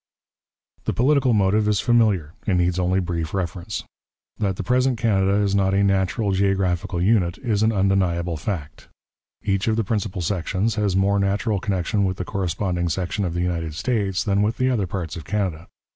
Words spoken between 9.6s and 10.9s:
of the principal sections